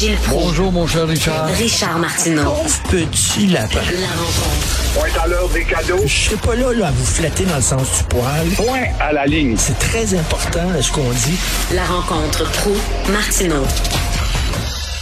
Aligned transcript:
Gilles 0.00 0.16
Proulx. 0.16 0.46
Bonjour, 0.46 0.72
mon 0.72 0.86
cher 0.86 1.06
Richard. 1.06 1.46
Richard 1.48 1.98
Martineau. 1.98 2.54
Petit 2.90 3.48
lapin. 3.48 3.80
La 4.00 4.08
rencontre. 4.08 4.94
Point 4.94 5.22
à 5.22 5.26
l'heure 5.28 5.48
des 5.50 5.64
cadeaux. 5.64 6.00
Je 6.06 6.08
suis 6.08 6.36
pas 6.36 6.54
là, 6.54 6.72
là 6.72 6.86
à 6.86 6.90
vous 6.90 7.04
flatter 7.04 7.44
dans 7.44 7.56
le 7.56 7.60
sens 7.60 7.98
du 7.98 8.04
poil. 8.04 8.48
Point 8.56 8.84
à 8.98 9.12
la 9.12 9.26
ligne. 9.26 9.56
C'est 9.58 9.78
très 9.78 10.14
important 10.14 10.62
ce 10.80 10.90
qu'on 10.90 11.10
dit. 11.10 11.38
La 11.74 11.84
rencontre 11.84 12.50
pro 12.50 12.70
martineau 13.12 13.62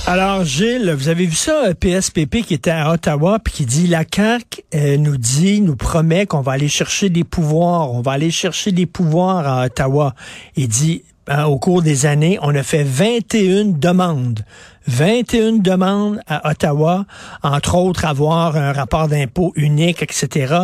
Alors, 0.08 0.44
Gilles, 0.44 0.92
vous 0.98 1.08
avez 1.08 1.26
vu 1.26 1.36
ça, 1.36 1.74
PSPP 1.78 2.42
qui 2.44 2.54
était 2.54 2.72
à 2.72 2.90
Ottawa, 2.90 3.38
puis 3.38 3.54
qui 3.54 3.66
dit 3.66 3.86
la 3.86 4.02
CAQ 4.02 4.64
euh, 4.74 4.96
nous 4.96 5.16
dit, 5.16 5.60
nous 5.60 5.76
promet 5.76 6.26
qu'on 6.26 6.40
va 6.40 6.50
aller 6.50 6.66
chercher 6.66 7.08
des 7.08 7.22
pouvoirs, 7.22 7.92
on 7.94 8.00
va 8.00 8.10
aller 8.10 8.32
chercher 8.32 8.72
des 8.72 8.86
pouvoirs 8.86 9.46
à 9.46 9.66
Ottawa. 9.66 10.16
Il 10.56 10.66
dit, 10.66 11.04
euh, 11.30 11.44
au 11.44 11.58
cours 11.58 11.82
des 11.82 12.06
années, 12.06 12.38
on 12.42 12.54
a 12.54 12.62
fait 12.62 12.82
21 12.82 13.66
demandes. 13.66 14.44
21 14.88 15.58
demandes 15.58 16.20
à 16.26 16.50
Ottawa, 16.50 17.04
entre 17.42 17.74
autres 17.76 18.06
avoir 18.06 18.56
un 18.56 18.72
rapport 18.72 19.06
d'impôt 19.06 19.52
unique, 19.54 20.02
etc. 20.02 20.54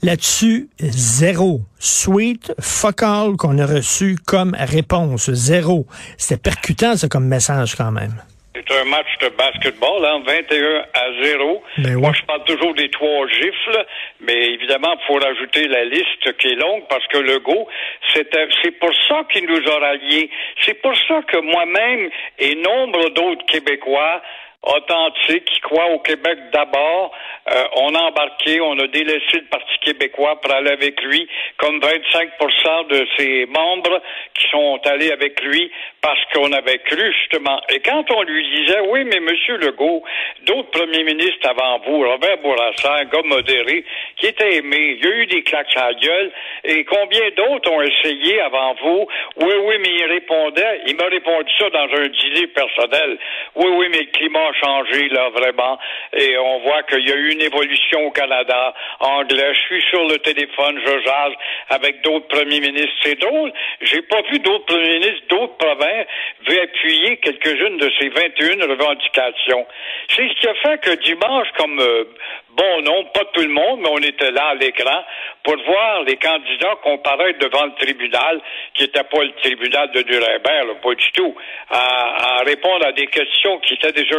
Là-dessus, 0.00 0.70
zéro. 0.80 1.62
Sweet, 1.80 2.54
fuck 2.60 3.02
all 3.02 3.36
qu'on 3.36 3.58
a 3.58 3.66
reçu 3.66 4.16
comme 4.24 4.56
réponse. 4.58 5.30
Zéro. 5.32 5.86
C'était 6.16 6.36
percutant, 6.36 6.96
ça, 6.96 7.08
comme 7.08 7.26
message 7.26 7.74
quand 7.74 7.90
même. 7.90 8.14
C'est 8.56 8.70
un 8.70 8.84
match 8.84 9.08
de 9.20 9.30
basketball, 9.30 10.04
hein, 10.04 10.22
21 10.24 10.84
à 10.94 11.22
0. 11.24 11.62
Ben 11.78 11.94
Moi, 11.94 12.10
ouais. 12.10 12.16
je 12.16 12.24
parle 12.24 12.44
toujours 12.44 12.72
des 12.74 12.88
trois 12.88 13.26
gifles, 13.26 13.84
mais 14.20 14.52
évidemment, 14.52 14.94
il 14.94 15.06
faut 15.08 15.18
rajouter 15.18 15.66
la 15.66 15.84
liste 15.84 16.36
qui 16.38 16.48
est 16.48 16.54
longue 16.54 16.84
parce 16.88 17.04
que 17.08 17.18
le 17.18 17.40
go, 17.40 17.66
c'est 18.12 18.32
c'est 18.62 18.78
pour 18.78 18.94
ça 19.08 19.24
qu'il 19.32 19.46
nous 19.46 19.60
a 19.68 19.78
ralliés. 19.80 20.30
C'est 20.62 20.80
pour 20.80 20.94
ça 21.08 21.22
que 21.22 21.38
moi-même 21.38 22.08
et 22.38 22.54
nombre 22.54 23.10
d'autres 23.10 23.44
Québécois 23.46 24.22
authentiques 24.64 25.44
qui 25.44 25.60
croient 25.60 25.90
au 25.90 25.98
Québec 26.00 26.38
d'abord, 26.52 27.12
euh, 27.50 27.64
on 27.76 27.94
a 27.94 28.00
embarqué, 28.00 28.60
on 28.60 28.78
a 28.78 28.86
délaissé 28.86 29.34
le 29.34 29.46
Parti 29.50 29.78
québécois 29.82 30.40
pour 30.40 30.52
aller 30.52 30.70
avec 30.70 31.00
lui, 31.02 31.28
comme 31.58 31.78
25% 31.78 32.88
de 32.88 33.06
ses 33.16 33.46
membres 33.46 34.00
qui 34.34 34.48
sont 34.50 34.80
allés 34.86 35.12
avec 35.12 35.42
lui 35.42 35.70
parce 36.00 36.20
qu'on 36.32 36.52
avait 36.52 36.78
cru 36.78 37.12
justement. 37.20 37.60
Et 37.68 37.80
quand 37.80 38.10
on 38.10 38.22
lui 38.22 38.42
disait, 38.56 38.80
oui, 38.88 39.04
mais 39.04 39.20
Monsieur 39.20 39.56
Legault, 39.58 40.02
d'autres 40.46 40.70
premiers 40.70 41.04
ministres 41.04 41.48
avant 41.48 41.80
vous, 41.86 42.00
Robert 42.00 42.38
Bourassa, 42.38 42.94
un 43.00 43.04
gars 43.04 43.22
modéré, 43.24 43.84
qui 44.16 44.26
était 44.26 44.56
aimé, 44.56 44.98
il 44.98 45.04
y 45.04 45.06
a 45.06 45.16
eu 45.16 45.26
des 45.26 45.42
claques 45.42 45.76
à 45.76 45.88
la 45.90 45.94
gueule, 45.94 46.32
et 46.64 46.84
combien 46.84 47.28
d'autres 47.36 47.70
ont 47.70 47.82
essayé 47.82 48.40
avant 48.40 48.74
vous? 48.82 49.06
Oui, 49.36 49.54
oui, 49.64 49.74
mais 49.80 49.90
il 49.90 50.04
répondait, 50.04 50.80
il 50.86 50.96
m'a 50.96 51.06
répondu 51.06 51.50
ça 51.58 51.70
dans 51.70 51.88
un 51.94 52.08
dîner 52.08 52.46
personnel. 52.48 53.18
Oui, 53.56 53.70
oui, 53.76 53.86
mais 53.90 54.00
le 54.00 54.10
climat 54.12 54.53
changé, 54.62 55.08
là, 55.08 55.30
vraiment, 55.30 55.78
et 56.12 56.36
on 56.38 56.60
voit 56.60 56.82
qu'il 56.84 57.08
y 57.08 57.12
a 57.12 57.16
eu 57.16 57.32
une 57.32 57.42
évolution 57.42 58.06
au 58.06 58.10
Canada 58.10 58.74
anglais. 59.00 59.52
Je 59.54 59.60
suis 59.60 59.82
sur 59.90 60.04
le 60.04 60.18
téléphone, 60.18 60.80
je 60.84 60.98
jase 61.02 61.32
avec 61.70 62.02
d'autres 62.02 62.28
premiers 62.28 62.60
ministres. 62.60 62.94
C'est 63.02 63.18
drôle, 63.18 63.52
j'ai 63.80 64.02
pas 64.02 64.22
vu 64.30 64.38
d'autres 64.38 64.66
premiers 64.66 64.98
ministres 64.98 65.24
d'autres 65.28 65.56
provinces 65.56 66.06
veut 66.46 66.60
appuyer 66.60 67.16
quelques-unes 67.18 67.78
de 67.78 67.90
ces 67.98 68.08
21 68.08 68.66
revendications. 68.66 69.66
C'est 70.08 70.28
ce 70.28 70.40
qui 70.40 70.48
a 70.48 70.54
fait 70.54 70.80
que 70.80 70.94
dimanche, 71.02 71.48
comme 71.56 71.80
euh, 71.80 72.04
bon 72.50 72.82
non, 72.82 73.04
pas 73.06 73.24
tout 73.32 73.42
le 73.42 73.48
monde, 73.48 73.80
mais 73.80 73.88
on 73.90 73.98
était 73.98 74.30
là 74.30 74.48
à 74.48 74.54
l'écran 74.54 75.04
pour 75.42 75.56
voir 75.64 76.02
les 76.04 76.16
candidats 76.16 76.76
comparaître 76.82 77.38
devant 77.38 77.66
le 77.66 77.74
tribunal, 77.74 78.40
qui 78.74 78.84
n'était 78.84 79.04
pas 79.04 79.22
le 79.22 79.32
tribunal 79.42 79.90
de 79.92 80.02
Nuremberg, 80.02 80.80
pas 80.82 80.94
du 80.94 81.12
tout, 81.12 81.34
à, 81.70 82.38
à 82.40 82.44
répondre 82.44 82.86
à 82.86 82.92
des 82.92 83.06
questions 83.06 83.58
qui 83.60 83.74
étaient 83.74 83.92
déjà 83.92 84.16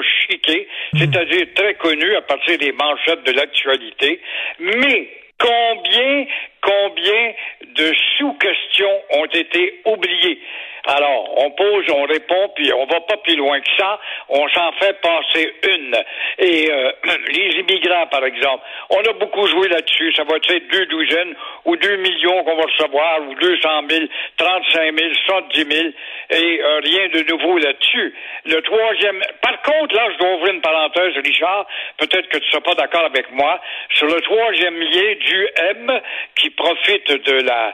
c'est-à-dire 0.97 1.47
très 1.55 1.73
connues 1.75 2.15
à 2.15 2.21
partir 2.21 2.57
des 2.57 2.71
manchettes 2.71 3.23
de 3.23 3.31
l'actualité, 3.31 4.21
mais 4.59 5.09
combien, 5.39 6.25
combien 6.61 7.33
de 7.75 7.93
sous-questions 8.17 9.01
ont 9.11 9.25
été 9.25 9.81
oubliées? 9.85 10.39
Alors, 10.85 11.37
on 11.37 11.51
pose, 11.51 11.85
on 11.89 12.03
répond, 12.03 12.49
puis 12.55 12.71
on 12.73 12.85
va 12.85 13.01
pas 13.01 13.17
plus 13.17 13.35
loin 13.35 13.59
que 13.59 13.69
ça. 13.77 13.99
On 14.29 14.47
s'en 14.49 14.71
fait 14.73 14.99
passer 15.01 15.53
une. 15.67 15.95
Et 16.39 16.71
euh, 16.71 16.91
les 17.29 17.59
immigrants, 17.59 18.07
par 18.07 18.23
exemple, 18.25 18.63
on 18.89 19.01
a 19.01 19.13
beaucoup 19.13 19.47
joué 19.47 19.67
là-dessus. 19.67 20.13
Ça 20.13 20.23
va 20.23 20.35
être 20.37 20.67
deux 20.71 20.85
douzaines 20.85 21.35
ou 21.65 21.75
deux 21.75 21.95
millions 21.97 22.43
qu'on 22.43 22.55
va 22.55 22.63
recevoir, 22.63 23.21
ou 23.27 23.35
deux 23.35 23.57
cent 23.61 23.81
mille, 23.83 24.07
trente-cinq 24.37 24.91
mille, 24.91 25.15
soixante-dix 25.25 25.65
mille, 25.65 25.93
et 26.29 26.61
euh, 26.61 26.79
rien 26.83 27.07
de 27.09 27.31
nouveau 27.31 27.57
là-dessus. 27.57 28.13
Le 28.45 28.61
troisième... 28.61 29.21
Par 29.41 29.61
contre, 29.63 29.95
là, 29.95 30.07
je 30.13 30.17
dois 30.19 30.33
ouvrir 30.35 30.53
une 30.53 30.61
parenthèse, 30.61 31.13
Richard, 31.23 31.65
peut-être 31.97 32.29
que 32.29 32.37
tu 32.37 32.45
ne 32.45 32.49
seras 32.51 32.61
pas 32.61 32.75
d'accord 32.75 33.05
avec 33.05 33.31
moi, 33.31 33.59
sur 33.91 34.07
le 34.07 34.21
troisième 34.21 34.79
lien 34.79 35.15
du 35.19 35.47
M 35.57 36.01
qui 36.35 36.49
profite 36.51 37.11
de 37.11 37.41
la, 37.41 37.73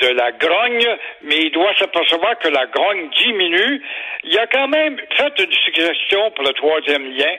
de 0.00 0.08
la 0.08 0.32
grogne, 0.32 0.96
mais 1.22 1.36
il 1.36 1.50
doit 1.50 1.74
s'apercevoir 1.78 2.38
que 2.38 2.45
la 2.48 2.66
grogne 2.66 3.08
diminue. 3.22 3.82
Il 4.24 4.38
a 4.38 4.46
quand 4.46 4.68
même 4.68 4.96
fait 5.16 5.32
une 5.38 5.52
suggestion 5.52 6.30
pour 6.32 6.44
le 6.44 6.52
troisième 6.52 7.10
lien, 7.16 7.32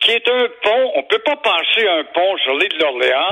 qui 0.00 0.12
est 0.12 0.28
un 0.28 0.46
pont. 0.62 0.92
On 0.94 0.98
ne 1.00 1.06
peut 1.08 1.18
pas 1.24 1.36
penser 1.36 1.86
à 1.86 1.94
un 1.94 2.04
pont 2.04 2.36
sur 2.38 2.54
l'île 2.56 2.78
d'Orléans, 2.78 3.28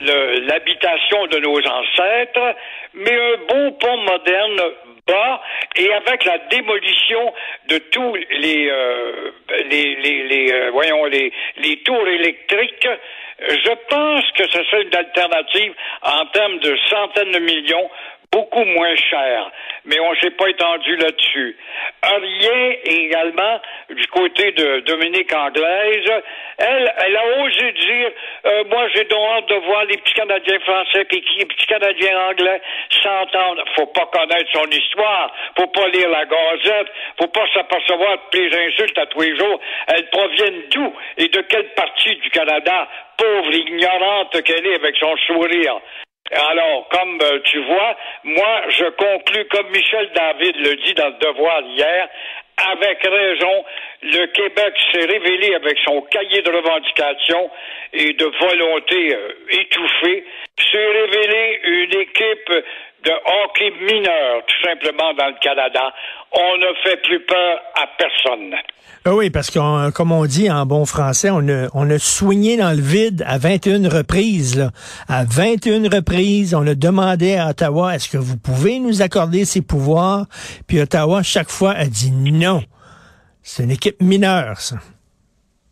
le- 0.00 0.40
l'habitation 0.46 1.26
de 1.26 1.38
nos 1.38 1.58
ancêtres, 1.66 2.54
mais 2.94 3.12
un 3.14 3.36
beau 3.48 3.70
pont 3.72 3.96
moderne 3.98 4.60
bas 5.06 5.40
et 5.76 5.92
avec 5.92 6.24
la 6.24 6.38
démolition 6.50 7.32
de 7.68 7.78
tous 7.78 8.14
les 8.14 8.68
euh, 8.70 9.30
les 9.70 9.94
les, 9.96 10.22
les, 10.24 10.52
euh, 10.52 10.70
voyons 10.72 11.04
les 11.06 11.32
les 11.56 11.76
tours 11.78 12.06
électriques 12.06 12.86
je 13.48 13.70
pense 13.88 14.30
que 14.32 14.46
ce 14.50 14.62
serait 14.64 14.82
une 14.82 14.94
alternative 14.94 15.72
en 16.02 16.26
termes 16.26 16.58
de 16.58 16.76
centaines 16.90 17.32
de 17.32 17.38
millions 17.38 17.90
beaucoup 18.32 18.64
moins 18.64 18.94
cher, 18.96 19.50
mais 19.84 19.98
on 20.00 20.14
s'est 20.16 20.30
pas 20.30 20.48
étendu 20.48 20.96
là-dessus. 20.96 21.56
Rien 22.02 22.72
également 22.84 23.60
du 23.90 24.06
côté 24.08 24.52
de 24.52 24.80
Dominique 24.80 25.34
Anglaise. 25.34 26.22
Elle, 26.58 26.92
elle 27.04 27.16
a 27.16 27.42
osé 27.42 27.72
dire, 27.72 28.10
euh, 28.46 28.64
moi 28.70 28.86
j'ai 28.94 29.04
donc 29.04 29.30
hâte 29.32 29.48
de 29.48 29.54
voir 29.66 29.84
les 29.86 29.96
petits 29.96 30.14
Canadiens 30.14 30.60
français 30.60 31.06
et 31.10 31.22
les 31.38 31.44
petits 31.46 31.66
Canadiens 31.66 32.18
anglais 32.28 32.60
s'entendre. 33.02 33.64
Faut 33.76 33.86
pas 33.86 34.06
connaître 34.12 34.50
son 34.52 34.70
histoire, 34.70 35.34
faut 35.58 35.68
pas 35.68 35.88
lire 35.88 36.08
la 36.08 36.24
Gazette, 36.24 36.88
faut 37.20 37.28
pas 37.28 37.46
s'apercevoir 37.54 38.16
de 38.32 38.38
les 38.38 38.66
insultes 38.66 38.98
à 38.98 39.06
tous 39.06 39.22
les 39.22 39.36
jours. 39.36 39.60
Elles 39.88 40.08
proviennent 40.10 40.62
d'où 40.70 40.94
et 41.18 41.28
de 41.28 41.40
quelle 41.42 41.68
partie 41.74 42.14
du 42.16 42.30
Canada? 42.30 42.88
Pauvre 43.16 43.52
ignorante 43.52 44.42
qu'elle 44.42 44.66
est 44.66 44.76
avec 44.76 44.96
son 44.96 45.16
sourire. 45.26 45.80
Alors, 46.32 46.88
comme 46.90 47.18
euh, 47.22 47.40
tu 47.44 47.58
vois, 47.64 47.96
moi, 48.22 48.62
je 48.68 48.84
conclus 48.90 49.44
comme 49.46 49.68
Michel 49.70 50.10
David 50.14 50.56
le 50.58 50.76
dit 50.76 50.94
dans 50.94 51.08
le 51.08 51.18
Devoir 51.18 51.60
hier, 51.62 52.08
avec 52.72 53.02
raison, 53.02 53.64
le 54.02 54.26
Québec 54.26 54.74
s'est 54.92 55.06
révélé 55.06 55.54
avec 55.54 55.76
son 55.84 56.02
cahier 56.02 56.42
de 56.42 56.50
revendications 56.50 57.50
et 57.92 58.12
de 58.12 58.24
volonté 58.26 59.14
euh, 59.14 59.32
étouffée, 59.50 60.24
s'est 60.70 60.86
révélé 60.86 61.60
une 61.64 62.00
équipe 62.00 62.64
de 63.04 63.10
hockey 63.10 63.72
mineur, 63.80 64.42
tout 64.46 64.68
simplement, 64.68 65.14
dans 65.14 65.28
le 65.28 65.40
Canada. 65.40 65.92
On 66.32 66.56
ne 66.58 66.74
fait 66.84 66.96
plus 67.02 67.20
peur 67.24 67.60
à 67.74 67.86
personne. 67.98 68.54
Ah 69.04 69.14
oui, 69.14 69.30
parce 69.30 69.50
qu'on, 69.50 69.90
comme 69.94 70.12
on 70.12 70.26
dit 70.26 70.50
en 70.50 70.66
bon 70.66 70.84
français, 70.84 71.30
on 71.30 71.48
a, 71.48 71.68
on 71.72 71.88
a 71.88 71.98
soigné 71.98 72.58
dans 72.58 72.70
le 72.70 72.82
vide 72.82 73.24
à 73.26 73.38
21 73.38 73.88
reprises. 73.88 74.58
Là. 74.58 74.70
À 75.08 75.24
21 75.24 75.88
reprises, 75.88 76.54
on 76.54 76.66
a 76.66 76.74
demandé 76.74 77.36
à 77.36 77.48
Ottawa, 77.48 77.94
est-ce 77.94 78.10
que 78.10 78.18
vous 78.18 78.36
pouvez 78.36 78.78
nous 78.78 79.00
accorder 79.00 79.46
ces 79.46 79.62
pouvoirs? 79.62 80.26
Puis 80.66 80.80
Ottawa, 80.80 81.22
chaque 81.22 81.50
fois, 81.50 81.72
a 81.72 81.86
dit 81.86 82.10
non. 82.12 82.62
C'est 83.42 83.62
une 83.62 83.70
équipe 83.70 84.02
mineure, 84.02 84.60
ça. 84.60 84.76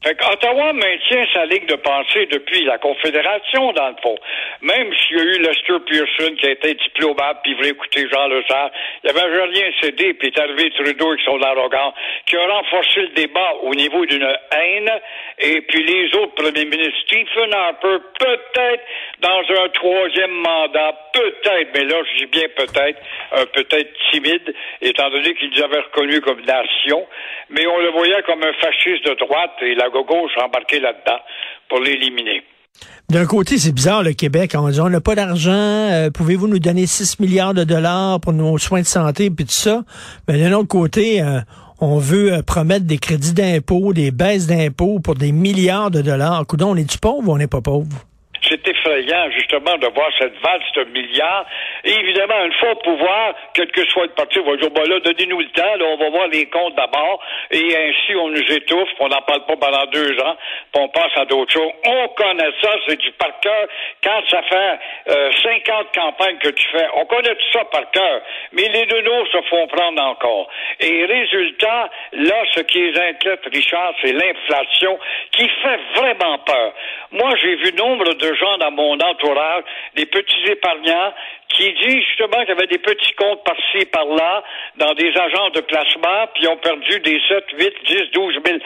Fait 0.05 0.15
qu'Ottawa 0.15 0.73
maintient 0.75 1.27
sa 1.33 1.45
ligne 1.47 1.67
de 1.67 1.75
pensée 1.75 2.27
depuis 2.27 2.65
la 2.65 2.79
Confédération, 2.79 3.73
dans 3.73 3.89
le 3.89 3.97
fond. 4.01 4.17
Même 4.63 4.93
s'il 4.95 5.17
y 5.17 5.21
a 5.21 5.25
eu 5.25 5.39
Lester 5.41 5.81
Pearson 5.87 6.37
qui 6.37 6.47
a 6.47 6.51
été 6.51 6.75
diplomate, 6.75 7.41
puis 7.43 7.55
voulait 7.55 7.71
écouter 7.71 8.07
Jean 8.09 8.29
Lesage, 8.29 8.71
il 9.03 9.11
avait 9.11 9.43
rien 9.45 9.71
cédé, 9.81 10.15
puis 10.15 10.29
est 10.29 10.39
arrivé 10.39 10.71
Trudeau 10.71 11.09
avec 11.09 11.21
son 11.25 11.43
arrogance, 11.43 11.95
qui 12.27 12.37
a 12.37 12.47
renforcé 12.47 13.01
le 13.01 13.09
débat 13.09 13.55
au 13.63 13.75
niveau 13.75 14.07
d'une 14.07 14.23
haine, 14.53 14.91
et 15.41 15.61
puis 15.63 15.85
les 15.85 16.07
autres 16.19 16.35
premiers 16.35 16.65
ministres, 16.65 16.99
Stephen 17.07 17.53
Harper, 17.55 17.99
peut-être 18.19 18.83
dans 19.21 19.63
un 19.63 19.69
troisième 19.71 20.33
mandat, 20.33 20.93
peut-être, 21.13 21.71
mais 21.75 21.85
là, 21.85 21.97
je 22.05 22.25
dis 22.25 22.31
bien 22.31 22.49
peut-être, 22.57 22.99
un 23.33 23.47
peut-être 23.47 23.91
timide, 24.11 24.55
étant 24.81 25.11
donné 25.11 25.35
qu'ils 25.35 25.51
nous 25.51 25.63
avaient 25.63 25.81
reconnus 25.81 26.21
comme 26.21 26.41
nation, 26.41 27.07
mais 27.51 27.67
on 27.67 27.79
le 27.79 27.91
voyait 27.91 28.23
comme 28.27 28.43
un 28.43 28.53
fasciste 28.55 29.05
de 29.07 29.15
droite, 29.15 29.53
et 29.63 29.75
la 29.75 29.89
gauche 29.91 30.33
embarquée 30.43 30.81
là-dedans 30.81 31.21
pour 31.69 31.81
l'éliminer. 31.81 32.43
D'un 33.11 33.27
côté, 33.27 33.57
c'est 33.57 33.73
bizarre, 33.73 34.03
le 34.03 34.13
Québec. 34.13 34.53
On 34.55 34.69
dit, 34.69 34.81
on 34.81 34.91
n'a 34.91 35.01
pas 35.01 35.15
d'argent. 35.15 35.51
euh, 35.51 36.11
Pouvez-vous 36.11 36.47
nous 36.47 36.59
donner 36.59 36.87
6 36.87 37.21
milliards 37.21 37.55
de 37.55 37.65
dollars 37.65 38.21
pour 38.21 38.33
nos 38.35 38.59
soins 38.59 38.83
de 38.83 38.87
santé, 38.87 39.31
puis 39.31 39.47
tout 39.47 39.51
ça? 39.51 39.83
Mais 40.29 40.39
d'un 40.39 40.53
autre 40.53 40.69
côté, 40.69 41.23
euh, 41.23 41.41
on 41.81 41.99
veut 41.99 42.33
euh, 42.33 42.43
promettre 42.43 42.87
des 42.87 42.99
crédits 42.99 43.33
d'impôt, 43.33 43.93
des 43.93 44.11
baisses 44.11 44.47
d'impôts 44.47 45.01
pour 45.01 45.15
des 45.15 45.33
milliards 45.33 45.91
de 45.91 46.03
dollars. 46.03 46.47
Coudon, 46.47 46.71
on 46.71 46.77
est-tu 46.77 46.99
pauvre 46.99 47.29
ou 47.29 47.33
on 47.33 47.39
n'est 47.39 47.47
pas 47.47 47.61
pauvre? 47.61 47.89
Justement, 49.31 49.77
de 49.79 49.87
voir 49.89 50.09
cette 50.19 50.39
valse 50.41 50.73
de 50.75 50.85
milliards. 50.85 51.47
Et 51.85 51.93
évidemment, 51.93 52.45
une 52.45 52.53
fois 52.55 52.73
au 52.73 52.77
pouvoir, 52.77 53.35
quel 53.55 53.71
que 53.71 53.85
soit 53.89 54.05
le 54.05 54.13
parti, 54.13 54.39
on 54.39 54.51
va 54.51 54.57
dire, 54.57 54.71
bon 54.71 54.83
là, 54.89 55.01
donnez-nous 55.01 55.41
le 55.41 55.51
temps, 55.51 55.77
là, 55.77 55.85
on 55.87 55.97
va 55.97 56.11
voir 56.11 56.29
les 56.29 56.47
comptes 56.47 56.75
d'abord, 56.75 57.21
et 57.51 57.77
ainsi 57.77 58.15
on 58.17 58.29
nous 58.29 58.53
étouffe, 58.53 58.89
on 59.01 59.09
n'en 59.09 59.23
parle 59.23 59.45
pas 59.47 59.57
pendant 59.57 59.85
deux 59.87 60.19
ans, 60.21 60.37
puis 60.73 60.83
on 60.83 60.89
passe 60.89 61.13
à 61.17 61.25
d'autres 61.25 61.53
choses. 61.53 61.73
On 61.85 62.09
connaît 62.09 62.53
ça, 62.63 62.71
c'est 62.87 62.97
du 62.97 63.11
par 63.13 63.39
cœur. 63.41 63.67
Quand 64.03 64.21
ça 64.31 64.43
fait 64.43 64.79
euh, 65.11 65.31
50 65.43 65.87
campagnes 65.95 66.39
que 66.39 66.51
tu 66.51 66.67
fais, 66.69 66.87
on 66.95 67.05
connaît 67.07 67.35
tout 67.35 67.53
ça 67.53 67.65
par 67.67 67.91
cœur. 67.91 68.21
Mais 68.53 68.69
les 68.69 68.87
deux 68.87 69.03
se 69.33 69.43
font 69.49 69.67
prendre 69.69 70.03
encore. 70.03 70.49
Et 70.81 71.05
résultat, 71.05 71.91
là, 72.13 72.45
ce 72.55 72.61
qui 72.61 72.81
les 72.81 73.01
inquiète, 73.01 73.41
Richard, 73.53 73.95
c'est 74.03 74.13
l'inflation 74.13 74.99
qui 75.33 75.49
fait 75.49 75.81
vraiment 75.95 76.39
peur. 76.39 76.73
Moi, 77.13 77.35
j'ai 77.41 77.57
vu 77.57 77.73
nombre 77.79 78.15
de 78.15 78.35
gens 78.35 78.59
dans 78.59 78.71
mon 78.79 78.99
entourage, 79.01 79.65
des 79.97 80.07
petits 80.07 80.45
épargnants, 80.47 81.13
qui 81.49 81.73
disent 81.73 82.05
justement 82.07 82.41
qu'il 82.41 82.51
y 82.51 82.59
avait 82.59 82.67
des 82.67 82.79
petits 82.79 83.13
comptes 83.15 83.43
par-ci, 83.45 83.85
par-là, 83.87 84.45
dans 84.77 84.95
des 84.95 85.13
agences 85.17 85.53
de 85.53 85.61
placement, 85.63 86.27
puis 86.35 86.47
ont 86.47 86.57
perdu 86.57 87.01
des 87.01 87.21
7, 87.29 87.45
8, 87.59 87.75
10, 87.87 88.11
12 88.13 88.35
000 88.47 88.59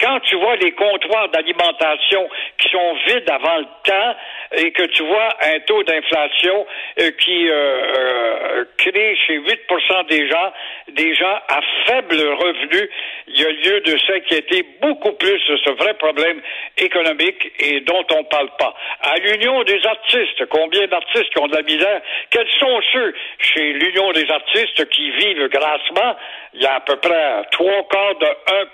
Quand 0.00 0.20
tu 0.20 0.36
vois 0.36 0.56
les 0.56 0.72
comptoirs 0.72 1.28
d'alimentation 1.30 2.28
qui 2.58 2.68
sont 2.68 2.94
vides 3.06 3.28
avant 3.30 3.56
le 3.58 3.66
temps 3.84 4.16
et 4.52 4.70
que 4.72 4.82
tu 4.82 5.02
vois 5.02 5.28
un 5.42 5.60
taux 5.60 5.82
d'inflation 5.82 6.66
euh, 7.00 7.10
qui 7.18 7.48
euh, 7.48 7.54
euh, 7.54 8.64
crée 8.78 9.16
chez 9.26 9.38
8% 9.38 10.06
des 10.08 10.28
gens, 10.28 10.52
des 10.92 11.14
gens 11.14 11.38
à 11.48 11.60
faible 11.86 12.20
revenu, 12.20 12.88
il 13.28 13.40
y 13.40 13.44
a 13.44 13.50
lieu 13.50 13.80
de 13.80 13.98
s'inquiéter 13.98 14.64
beaucoup 14.80 15.12
plus 15.12 15.40
de 15.48 15.56
ce 15.56 15.70
vrai 15.70 15.94
problème 15.94 16.40
économique 16.78 17.52
et 17.58 17.80
dont 17.80 18.04
on 18.12 18.18
ne 18.18 18.28
parle 18.28 18.50
pas. 18.58 18.74
À 19.02 19.18
l'Union 19.18 19.62
des 19.64 19.84
artistes, 19.86 20.46
combien 20.50 20.86
d'artistes 20.86 21.36
ont 21.38 21.48
de 21.48 21.56
la 21.56 21.62
misère? 21.62 22.00
Quels 22.30 22.48
sont 22.60 22.80
ceux 22.92 23.14
chez 23.40 23.72
l'Union 23.72 24.12
des 24.12 24.30
artistes 24.30 24.88
qui 24.90 25.10
vivent 25.10 25.48
grassement? 25.48 26.16
Il 26.54 26.62
y 26.62 26.66
a 26.66 26.76
à 26.76 26.80
peu 26.80 26.96
près 26.96 27.42
trois 27.50 27.82
quarts 27.90 28.18
de 28.18 28.26
1 28.26 28.66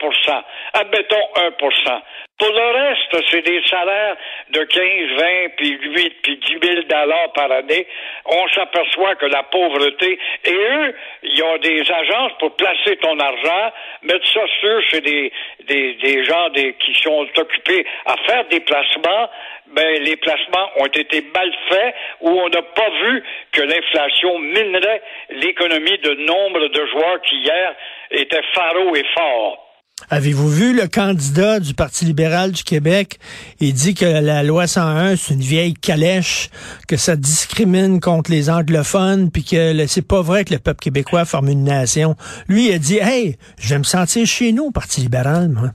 Admettons 0.75 1.29
1% 1.37 2.03
pour 2.43 2.51
le 2.51 2.71
reste, 2.75 3.31
c'est 3.31 3.43
des 3.43 3.63
salaires 3.69 4.17
de 4.51 4.65
15, 4.65 4.83
20, 5.17 5.49
puis 5.57 5.79
8, 5.81 6.23
puis 6.23 6.37
10 6.39 6.67
000 6.67 6.83
dollars 6.89 7.33
par 7.35 7.53
année. 7.53 7.87
On 8.27 8.49
s'aperçoit 8.49 9.15
que 9.15 9.27
la 9.27 9.45
pauvreté, 9.45 10.19
et 10.45 10.53
eux, 10.53 10.95
ils 11.23 11.43
ont 11.45 11.59
des 11.59 11.83
agences 11.89 12.33
pour 12.41 12.57
placer 12.57 12.97
ton 12.97 13.17
argent, 13.21 13.73
mettre 14.03 14.27
ça 14.27 14.41
sur 14.59 14.83
chez 14.91 15.01
des, 15.03 15.33
des, 15.69 15.95
des 15.95 16.25
gens 16.25 16.49
qui 16.81 16.95
sont 16.95 17.29
occupés 17.37 17.87
à 18.07 18.17
faire 18.27 18.45
des 18.47 18.59
placements, 18.59 19.31
ben, 19.69 20.03
les 20.03 20.17
placements 20.17 20.71
ont 20.79 20.87
été 20.87 21.25
mal 21.33 21.53
faits 21.69 21.95
ou 22.23 22.29
on 22.29 22.49
n'a 22.49 22.63
pas 22.63 22.91
vu 23.05 23.23
que 23.53 23.63
l'inflation 23.63 24.41
minerait 24.41 25.03
l'économie 25.31 25.99
de 25.99 26.15
nombre 26.15 26.67
de 26.67 26.87
joueurs 26.87 27.23
qui 27.23 27.37
hier 27.37 27.75
étaient 28.11 28.43
pharo 28.53 28.97
et 28.97 29.05
forts. 29.15 29.72
Avez-vous 30.11 30.49
vu 30.49 30.77
le 30.77 30.89
candidat 30.89 31.61
du 31.61 31.75
Parti 31.75 32.05
libéral 32.05 32.53
du 32.53 32.65
Québec? 32.65 33.19
Il 33.61 33.73
dit 33.73 33.95
que 33.95 34.05
la 34.05 34.43
loi 34.43 34.67
101, 34.67 35.17
c'est 35.17 35.35
une 35.35 35.41
vieille 35.41 35.75
calèche, 35.75 36.49
que 36.89 36.97
ça 36.97 37.17
discrimine 37.17 38.01
contre 38.01 38.31
les 38.31 38.51
anglophones, 38.51 39.31
puis 39.31 39.45
que 39.45 39.87
c'est 39.87 40.07
pas 40.07 40.23
vrai 40.23 40.45
que 40.45 40.53
le 40.53 40.59
peuple 40.59 40.81
québécois 40.81 41.25
forme 41.25 41.49
une 41.49 41.65
nation. 41.65 42.17
Lui, 42.49 42.69
il 42.69 42.75
a 42.75 42.79
dit, 42.79 42.99
hey, 42.99 43.37
je 43.59 43.71
vais 43.71 43.79
me 43.79 43.85
sentir 43.85 44.27
chez 44.27 44.53
nous 44.53 44.65
au 44.67 44.71
Parti 44.71 45.01
libéral, 45.01 45.49
moi. 45.49 45.71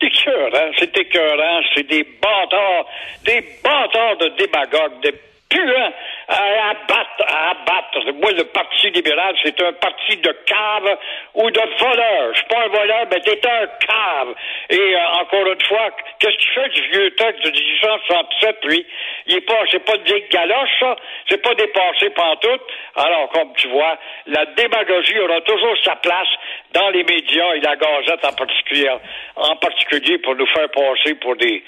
C'est 0.00 0.06
écœurant, 0.06 0.70
c'est 0.78 0.96
écœurant, 0.96 1.60
c'est 1.74 1.88
des 1.88 2.06
bâtards, 2.22 2.86
des 3.24 3.44
bâtards 3.64 4.16
de 4.20 4.28
démagogues, 4.38 5.02
des 5.02 5.12
puants 5.48 5.92
à 6.28 6.70
abattre, 6.70 7.24
à 7.26 7.50
abattre. 7.50 8.12
Moi, 8.20 8.32
le 8.32 8.44
Parti 8.44 8.90
libéral, 8.90 9.34
c'est 9.42 9.60
un 9.60 9.72
parti 9.72 10.16
de 10.18 10.36
cave 10.46 10.98
ou 11.34 11.50
de 11.50 11.60
voleur. 11.80 12.34
Un 12.58 12.68
voleur, 12.68 13.06
mais 13.10 13.20
t'es 13.20 13.40
un 13.46 13.66
cave. 13.86 14.34
Et 14.70 14.76
euh, 14.76 15.20
encore 15.20 15.46
une 15.46 15.62
fois, 15.62 15.90
qu'est-ce 16.18 16.36
que 16.36 16.42
tu 16.42 16.48
fais 16.54 16.68
du 16.70 16.82
vieux 16.90 17.10
texte 17.14 17.44
de 17.44 17.50
1867, 17.50 18.56
lui? 18.64 18.86
Il 19.26 19.36
est 19.36 19.40
pas, 19.42 19.60
c'est 19.70 19.84
pas 19.84 19.96
de 19.96 20.04
vieille 20.04 20.28
galoche, 20.30 20.70
ça. 20.80 20.96
C'est 21.28 21.42
pas 21.42 21.54
dépassé 21.54 22.10
pantoute. 22.10 22.62
Alors, 22.96 23.28
comme 23.30 23.52
tu 23.56 23.68
vois, 23.68 23.98
la 24.26 24.46
démagogie 24.56 25.18
aura 25.20 25.40
toujours 25.42 25.76
sa 25.84 25.96
place 25.96 26.28
dans 26.74 26.90
les 26.90 27.04
médias 27.04 27.54
et 27.54 27.60
la 27.60 27.76
gazette 27.76 28.24
en 28.24 28.32
particulier, 28.32 28.90
en 29.36 29.56
particulier 29.56 30.18
pour 30.18 30.34
nous 30.34 30.46
faire 30.46 30.68
passer 30.70 31.14
pour 31.14 31.36
des, 31.36 31.62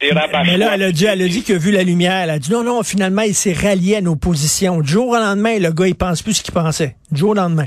mais 0.00 0.56
là, 0.56 0.72
elle 0.74 0.82
a 0.82 0.90
dit, 0.90 1.04
elle 1.04 1.22
a 1.22 1.28
dit 1.28 1.44
qu'il 1.44 1.54
a 1.54 1.58
vu 1.58 1.70
la 1.70 1.84
lumière. 1.84 2.24
Elle 2.24 2.30
a 2.30 2.38
dit 2.38 2.50
non, 2.50 2.64
non, 2.64 2.82
finalement, 2.82 3.22
il 3.22 3.34
s'est 3.34 3.52
rallié 3.52 3.96
à 3.96 4.00
nos 4.00 4.16
positions. 4.16 4.80
Du 4.80 4.88
jour 4.88 5.08
au 5.10 5.16
lendemain, 5.16 5.58
le 5.58 5.70
gars, 5.70 5.86
il 5.86 5.94
pense 5.94 6.22
plus 6.22 6.34
ce 6.34 6.42
qu'il 6.42 6.52
pensait. 6.52 6.96
Du 7.12 7.20
jour 7.20 7.30
au 7.30 7.34
lendemain. 7.34 7.66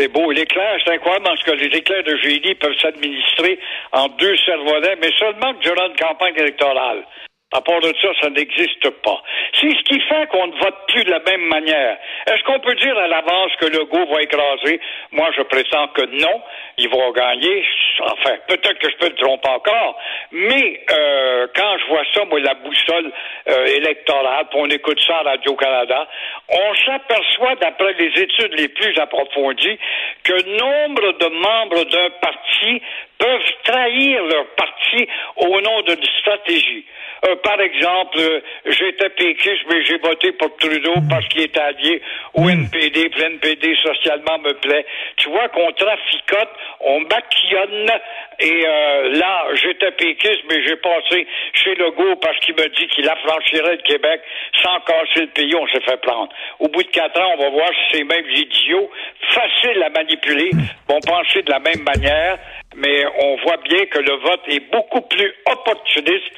C'est 0.00 0.08
beau. 0.08 0.30
L'éclair, 0.30 0.78
c'est 0.82 0.94
incroyable 0.94 1.26
parce 1.26 1.42
que 1.42 1.50
les 1.50 1.66
éclairs 1.76 2.02
de 2.02 2.16
génie 2.16 2.54
peuvent 2.54 2.78
s'administrer 2.80 3.58
en 3.92 4.08
deux 4.08 4.34
cerveaux-là, 4.46 4.94
mais 5.02 5.10
seulement 5.18 5.52
durant 5.60 5.88
une 5.88 5.96
campagne 5.96 6.34
électorale. 6.38 7.04
À 7.52 7.60
part 7.60 7.80
de 7.80 7.92
ça, 8.00 8.08
ça 8.22 8.30
n'existe 8.30 8.88
pas. 9.02 9.22
C'est 9.60 9.70
ce 9.70 9.82
qui 9.82 10.00
fait 10.00 10.26
qu'on 10.28 10.46
ne 10.46 10.56
vote 10.58 10.76
plus 10.86 11.02
de 11.02 11.10
la 11.10 11.18
même 11.18 11.48
manière. 11.48 11.98
Est-ce 12.28 12.44
qu'on 12.44 12.60
peut 12.60 12.76
dire 12.76 12.96
à 12.96 13.08
l'avance 13.08 13.50
que 13.58 13.66
le 13.66 13.86
goût 13.86 14.06
va 14.06 14.22
écraser? 14.22 14.80
Moi, 15.10 15.28
je 15.36 15.42
prétends 15.42 15.88
que 15.88 16.02
non. 16.22 16.42
Il 16.78 16.88
va 16.88 17.10
gagner. 17.10 17.66
Enfin, 18.02 18.36
peut-être 18.46 18.78
que 18.78 18.88
je 18.88 18.96
peux 18.98 19.08
me 19.08 19.16
tromper 19.16 19.48
encore. 19.48 19.98
Mais 20.30 20.80
euh, 20.92 21.48
quand 21.56 21.76
je 21.78 21.86
vois 21.88 22.04
ça, 22.14 22.24
moi, 22.24 22.38
la 22.38 22.54
boussole 22.54 23.12
euh, 23.48 23.66
électorale, 23.66 24.46
puis 24.50 24.60
on 24.62 24.70
écoute 24.70 25.00
ça 25.04 25.18
à 25.18 25.22
Radio-Canada, 25.22 26.06
on 26.50 26.74
s'aperçoit, 26.84 27.54
d'après 27.56 27.92
les 27.94 28.22
études 28.22 28.54
les 28.58 28.68
plus 28.68 28.98
approfondies, 28.98 29.78
que 30.24 30.42
nombre 30.58 31.12
de 31.18 31.26
membres 31.26 31.84
d'un 31.84 32.10
parti 32.20 32.82
peuvent 33.20 33.52
trahir 33.64 34.24
leur 34.24 34.46
parti 34.56 35.06
au 35.36 35.60
nom 35.60 35.82
d'une 35.82 36.04
stratégie. 36.18 36.84
Euh, 37.26 37.36
par 37.44 37.60
exemple, 37.60 38.18
euh, 38.18 38.40
j'étais 38.64 39.10
péquiste, 39.10 39.64
mais 39.68 39.84
j'ai 39.84 39.98
voté 39.98 40.32
pour 40.32 40.56
Trudeau 40.56 40.96
hmm. 40.96 41.08
parce 41.08 41.26
qu'il 41.28 41.42
est 41.42 41.58
allié 41.58 42.00
au 42.32 42.44
hmm. 42.44 42.64
NPD, 42.64 43.10
puis 43.10 43.22
NPD 43.22 43.76
socialement 43.76 44.38
me 44.38 44.54
plaît. 44.54 44.86
Tu 45.16 45.28
vois 45.28 45.48
qu'on 45.48 45.70
traficote, 45.72 46.48
on 46.80 47.00
maquillonne, 47.00 47.90
et 48.38 48.62
euh, 48.66 49.18
là, 49.18 49.48
j'étais 49.54 49.90
péquiste, 49.90 50.44
mais 50.48 50.66
j'ai 50.66 50.76
passé 50.76 51.26
chez 51.52 51.74
Legault 51.74 52.16
parce 52.16 52.38
qu'il 52.38 52.54
me 52.54 52.66
dit 52.68 52.88
qu'il 52.88 53.06
affranchirait 53.06 53.76
le 53.76 53.82
Québec 53.82 54.22
sans 54.62 54.80
casser 54.80 55.20
le 55.20 55.26
pays, 55.26 55.54
on 55.54 55.66
s'est 55.68 55.84
fait 55.84 56.00
prendre. 56.00 56.32
Au 56.58 56.68
bout 56.68 56.82
de 56.82 56.88
quatre 56.88 57.20
ans, 57.20 57.34
on 57.36 57.42
va 57.42 57.50
voir 57.50 57.68
si 57.68 57.98
ces 57.98 58.04
mêmes 58.04 58.30
idiots, 58.30 58.90
faciles 59.28 59.82
à 59.82 59.90
manipuler, 59.90 60.50
hmm. 60.54 60.62
vont 60.88 61.00
penser 61.00 61.42
de 61.42 61.50
la 61.50 61.58
même 61.58 61.82
manière, 61.82 62.38
mais 62.80 63.04
on 63.22 63.36
voit 63.44 63.58
bien 63.58 63.84
que 63.86 63.98
le 63.98 64.16
vote 64.16 64.40
est 64.48 64.70
beaucoup 64.70 65.02
plus 65.02 65.32
opportuniste, 65.46 66.32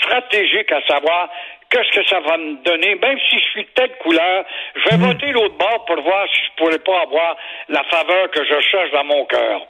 stratégique 0.00 0.70
à 0.72 0.80
savoir 0.86 1.28
qu'est-ce 1.70 2.00
que 2.00 2.06
ça 2.08 2.20
va 2.20 2.38
me 2.38 2.62
donner, 2.64 2.94
même 2.96 3.18
si 3.28 3.36
je 3.38 3.44
suis 3.50 3.66
telle 3.74 3.90
couleur, 4.02 4.44
je 4.74 4.90
vais 4.90 4.96
hmm. 4.96 5.06
voter 5.06 5.32
l'autre 5.32 5.56
bord 5.58 5.84
pour 5.86 6.02
voir 6.02 6.26
si 6.32 6.40
je 6.46 6.62
pourrais 6.62 6.78
pas 6.78 7.02
avoir 7.02 7.36
la 7.68 7.82
faveur 7.84 8.30
que 8.30 8.40
je 8.44 8.60
cherche 8.70 8.90
dans 8.92 9.04
mon 9.04 9.24
cœur. 9.26 9.60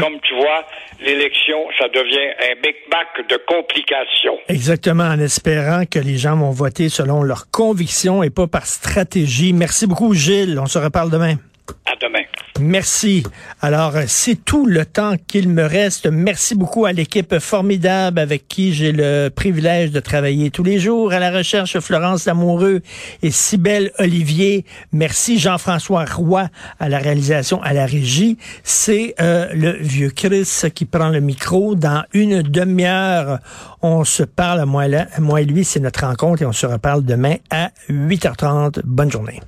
comme 0.00 0.18
tu 0.20 0.34
vois, 0.34 0.64
l'élection, 1.00 1.66
ça 1.78 1.88
devient 1.88 2.32
un 2.50 2.54
big 2.62 2.76
bac 2.90 3.28
de 3.28 3.36
complications. 3.46 4.38
Exactement, 4.48 5.04
en 5.04 5.20
espérant 5.20 5.84
que 5.84 5.98
les 5.98 6.16
gens 6.16 6.36
vont 6.36 6.50
voter 6.50 6.88
selon 6.88 7.22
leurs 7.22 7.50
convictions 7.50 8.22
et 8.22 8.30
pas 8.30 8.46
par 8.46 8.66
stratégie. 8.66 9.52
Merci 9.52 9.86
beaucoup, 9.86 10.14
Gilles. 10.14 10.58
On 10.60 10.66
se 10.66 10.78
reparle 10.78 11.10
demain. 11.10 11.34
À 11.84 11.96
demain. 11.96 12.22
Merci. 12.60 13.22
Alors, 13.60 13.96
euh, 13.96 14.04
c'est 14.06 14.36
tout 14.44 14.66
le 14.66 14.84
temps 14.84 15.14
qu'il 15.26 15.48
me 15.48 15.64
reste. 15.64 16.06
Merci 16.06 16.54
beaucoup 16.54 16.86
à 16.86 16.92
l'équipe 16.92 17.38
formidable 17.38 18.18
avec 18.18 18.48
qui 18.48 18.72
j'ai 18.72 18.92
le 18.92 19.28
privilège 19.28 19.90
de 19.90 20.00
travailler 20.00 20.50
tous 20.50 20.62
les 20.62 20.78
jours 20.78 21.12
à 21.12 21.18
la 21.18 21.30
recherche 21.30 21.78
Florence 21.80 22.24
Lamoureux 22.24 22.80
et 23.22 23.30
Cybelle 23.30 23.92
Olivier. 23.98 24.64
Merci 24.92 25.38
Jean-François 25.38 26.04
Roy 26.04 26.48
à 26.80 26.88
la 26.88 26.98
réalisation, 26.98 27.62
à 27.62 27.72
la 27.72 27.84
régie. 27.84 28.38
C'est 28.64 29.14
euh, 29.20 29.48
le 29.52 29.72
vieux 29.72 30.10
Chris 30.10 30.48
qui 30.74 30.84
prend 30.84 31.10
le 31.10 31.20
micro. 31.20 31.74
Dans 31.74 32.04
une 32.12 32.42
demi-heure, 32.42 33.38
on 33.82 34.04
se 34.04 34.22
parle, 34.22 34.64
moi, 34.64 34.88
là, 34.88 35.06
moi 35.18 35.42
et 35.42 35.44
lui, 35.44 35.64
c'est 35.64 35.80
notre 35.80 36.06
rencontre 36.06 36.42
et 36.42 36.46
on 36.46 36.52
se 36.52 36.66
reparle 36.66 37.04
demain 37.04 37.36
à 37.50 37.70
8h30. 37.90 38.80
Bonne 38.84 39.10
journée. 39.10 39.40